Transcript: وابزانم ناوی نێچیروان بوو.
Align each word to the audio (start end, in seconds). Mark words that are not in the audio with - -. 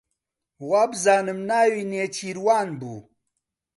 وابزانم 0.69 1.39
ناوی 1.49 1.83
نێچیروان 1.91 2.69
بوو. 2.79 2.99